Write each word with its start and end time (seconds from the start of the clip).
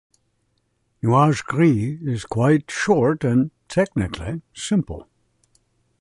"Nuages 1.03 1.43
gris" 1.45 2.01
is 2.01 2.25
quite 2.25 2.71
short 2.71 3.23
and 3.23 3.51
technically 3.67 4.41
simple. 4.51 5.07